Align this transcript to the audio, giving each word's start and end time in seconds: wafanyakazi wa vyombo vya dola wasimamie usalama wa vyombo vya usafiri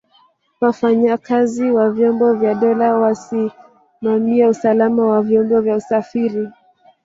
wafanyakazi 0.61 1.71
wa 1.71 1.89
vyombo 1.91 2.33
vya 2.33 2.53
dola 2.55 2.93
wasimamie 2.93 4.47
usalama 4.47 5.05
wa 5.07 5.21
vyombo 5.21 5.61
vya 5.61 5.75
usafiri 5.75 6.49